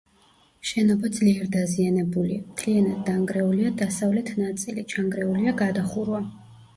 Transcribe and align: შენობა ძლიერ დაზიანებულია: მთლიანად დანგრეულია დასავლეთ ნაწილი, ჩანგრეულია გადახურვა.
შენობა 0.67 1.09
ძლიერ 1.17 1.49
დაზიანებულია: 1.55 2.39
მთლიანად 2.53 3.03
დანგრეულია 3.09 3.73
დასავლეთ 3.83 4.31
ნაწილი, 4.39 4.85
ჩანგრეულია 4.95 5.55
გადახურვა. 5.61 6.23